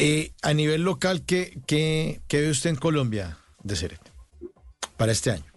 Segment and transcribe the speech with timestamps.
[0.00, 4.00] Eh, a nivel local, ¿qué, qué, qué ve usted en Colombia de Ceret
[4.96, 5.52] para este año?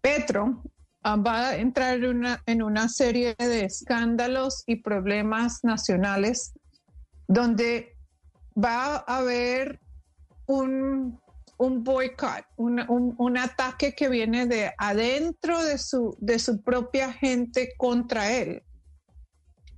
[0.00, 0.62] Petro
[1.02, 6.52] ah, va a entrar en una, en una serie de escándalos y problemas nacionales
[7.26, 7.96] donde
[8.56, 9.80] va a haber
[10.46, 11.20] un,
[11.56, 17.12] un boicot, un, un, un, ataque que viene de adentro de su, de su propia
[17.12, 18.62] gente contra él.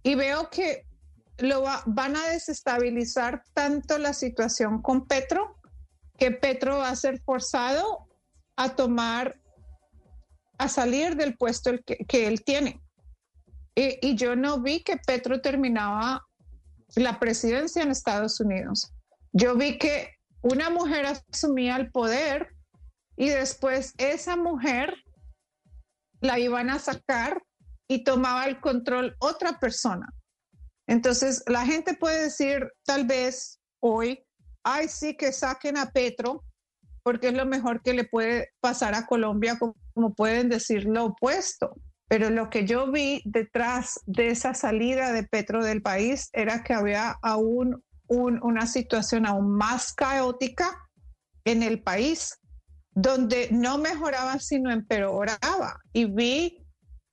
[0.03, 0.85] Y veo que
[1.39, 5.57] lo va, van a desestabilizar tanto la situación con Petro
[6.19, 8.09] que Petro va a ser forzado
[8.57, 9.41] a tomar,
[10.59, 12.81] a salir del puesto que, que él tiene.
[13.75, 16.25] Y, y yo no vi que Petro terminaba
[16.95, 18.93] la presidencia en Estados Unidos.
[19.33, 20.11] Yo vi que
[20.43, 22.55] una mujer asumía el poder
[23.17, 24.95] y después esa mujer
[26.21, 27.43] la iban a sacar
[27.89, 30.09] y tomaba el control otra persona.
[30.87, 34.25] Entonces, la gente puede decir tal vez hoy,
[34.63, 36.45] ay, sí, que saquen a Petro,
[37.03, 41.77] porque es lo mejor que le puede pasar a Colombia, como, pueden decir lo opuesto.
[42.09, 46.75] Pero lo que yo vi detrás de esa salida de Petro del país era que
[46.75, 50.79] había aún una situación aún más caótica
[51.45, 52.39] en el país,
[52.93, 55.79] donde no mejoraba, sino empeoraba.
[55.93, 56.67] Y vi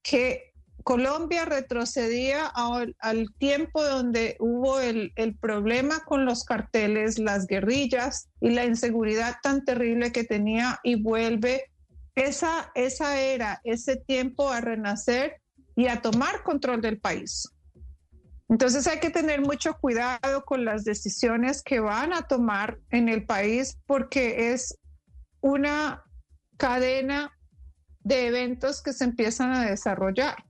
[0.04, 0.51] que
[0.84, 8.66] Colombia retrocedía al, tiempo donde hubo el, problema con los carteles, las guerrillas y la
[8.66, 11.66] inseguridad tan terrible que tenía y vuelve
[12.16, 15.42] esa, esa era, ese tiempo a renacer
[15.76, 17.50] y a tomar control del país.
[18.50, 23.26] Entonces hay que tener mucho cuidado con las decisiones que van a tomar en el
[23.26, 24.78] país porque es
[25.40, 26.04] una
[26.58, 27.32] cadena
[28.02, 30.44] de eventos que se empiezan a desarrollar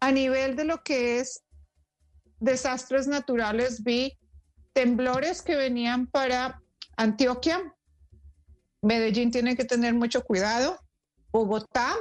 [0.00, 1.42] a nivel de lo que es
[2.40, 4.16] desastres naturales, vi
[4.72, 6.62] temblores que venían para
[6.96, 7.74] Antioquia.
[8.82, 10.78] Medellín tiene que tener mucho cuidado.
[11.32, 11.94] Bogotá,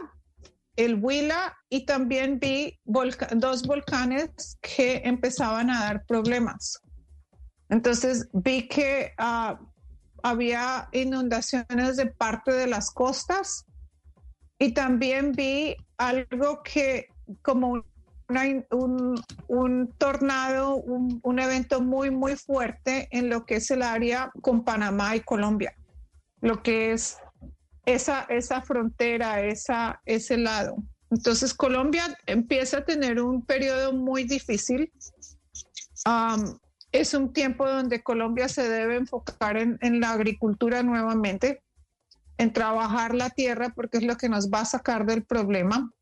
[0.75, 6.79] el Huila y también vi dos volcanes que empezaban a dar problemas.
[7.69, 9.59] Entonces vi que ah,
[10.24, 13.66] había inundaciones de parte de las costas
[14.59, 17.08] y también vi algo que
[17.42, 17.84] como
[19.48, 25.16] un, tornado, un, evento muy, muy fuerte en lo que es el área con Panamá
[25.16, 25.74] y Colombia,
[26.42, 27.18] lo que es
[27.86, 30.78] esa, esa frontera, esa, ese lado.
[31.10, 34.92] Entonces Colombia empieza a tener un periodo muy difícil.
[36.92, 41.64] es un tiempo donde Colombia se debe enfocar en, en la agricultura nuevamente,
[42.38, 45.94] en trabajar la tierra porque es lo que nos va a sacar del problema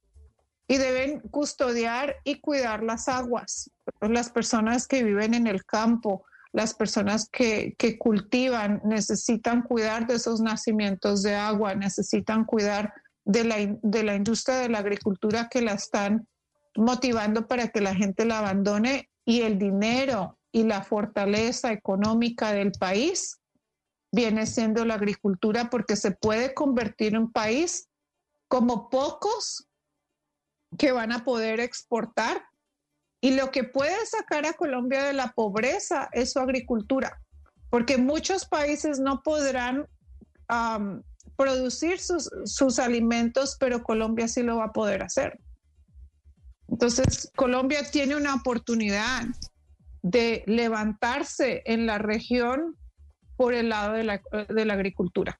[0.68, 3.70] y deben custodiar y cuidar las aguas.
[4.02, 10.42] Las personas que viven en el campo, las personas que, cultivan, necesitan cuidar de esos
[10.42, 12.94] nacimientos de agua, necesitan cuidar
[13.26, 16.28] de la, de la industria de la agricultura que la están
[16.76, 22.72] motivando para que la gente la abandone y el dinero y la fortaleza económica del
[22.72, 23.40] país
[24.12, 27.90] viene siendo la agricultura porque se puede convertir en un país
[28.48, 29.68] como pocos
[30.78, 32.44] que van a poder exportar.
[33.22, 37.20] Y lo que puede sacar a Colombia de la pobreza es su agricultura,
[37.70, 39.88] porque muchos países no podrán
[41.36, 45.40] producir sus, sus alimentos, pero Colombia sí lo va a poder hacer.
[46.68, 49.24] Entonces, Colombia tiene una oportunidad
[50.02, 52.76] de levantarse en la región
[53.38, 55.40] por el lado de la, de la agricultura.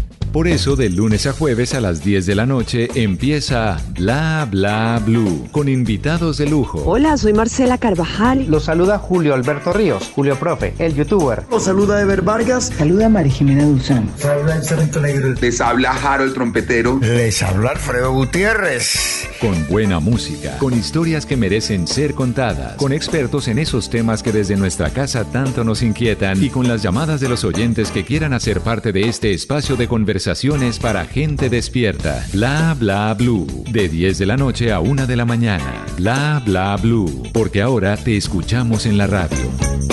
[0.31, 5.01] Por eso, de lunes a jueves a las 10 de la noche empieza Bla Bla
[5.05, 6.81] Blue con invitados de lujo.
[6.85, 8.45] Hola, soy Marcela Carvajal.
[8.47, 11.43] Los saluda Julio Alberto Ríos, Julio Profe, el youtuber.
[11.51, 12.71] Los saluda Ever Vargas.
[12.77, 14.09] Saluda María Jimena Duzán.
[15.41, 16.97] Les habla Jaro el trompetero.
[17.01, 19.27] Les habla Alfredo Gutiérrez.
[19.41, 24.31] Con buena música, con historias que merecen ser contadas, con expertos en esos temas que
[24.31, 28.31] desde nuestra casa tanto nos inquietan y con las llamadas de los oyentes que quieran
[28.31, 32.23] hacer parte de este espacio de conversación Conversaciones para gente despierta.
[32.31, 33.47] Bla bla blue.
[33.71, 35.83] De 10 de la noche a 1 de la mañana.
[35.97, 37.23] Bla bla blue.
[37.33, 39.90] Porque ahora te escuchamos en la radio.